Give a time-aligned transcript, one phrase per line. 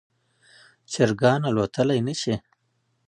[0.91, 2.35] چرګان الوتلی نشي